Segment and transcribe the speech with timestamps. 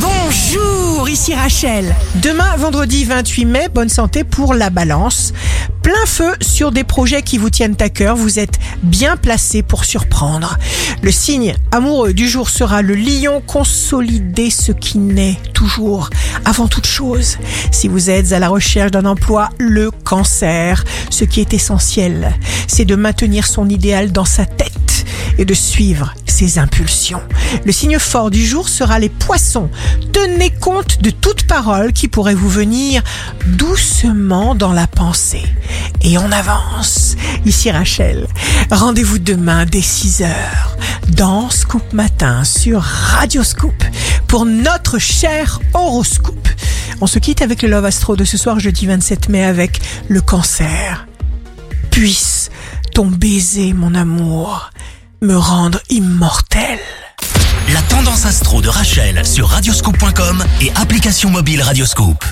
[0.00, 1.94] Bonjour, ici Rachel.
[2.22, 5.32] Demain, vendredi 28 mai, bonne santé pour la balance.
[5.82, 9.84] Plein feu sur des projets qui vous tiennent à cœur, vous êtes bien placé pour
[9.84, 10.56] surprendre.
[11.02, 16.10] Le signe amoureux du jour sera le lion consolider ce qui naît toujours,
[16.44, 17.38] avant toute chose.
[17.72, 22.34] Si vous êtes à la recherche d'un emploi, le cancer, ce qui est essentiel,
[22.68, 25.06] c'est de maintenir son idéal dans sa tête
[25.38, 27.22] et de suivre ses impulsions.
[27.64, 29.70] Le signe fort du jour sera les poissons.
[30.12, 33.02] Tenez compte de toute parole qui pourrait vous venir
[33.44, 35.42] doucement dans la pensée.
[36.02, 37.16] Et on avance.
[37.44, 38.28] Ici Rachel.
[38.70, 40.76] Rendez-vous demain dès 6 heures
[41.08, 43.82] dans Scoop Matin sur Radio Scoop
[44.28, 46.48] pour notre cher horoscope.
[47.00, 50.20] On se quitte avec le Love Astro de ce soir jeudi 27 mai avec le
[50.20, 51.08] cancer.
[51.90, 52.50] Puisse
[52.94, 54.70] ton baiser, mon amour,
[55.20, 56.78] me rendre immortel.
[57.72, 62.24] La tendance astro de Rachel sur radioscope.com et application mobile Radioscope.